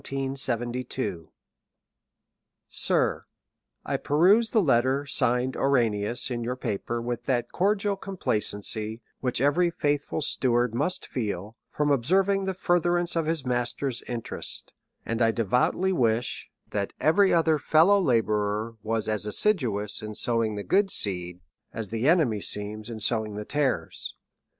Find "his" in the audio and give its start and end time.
13.27-13.45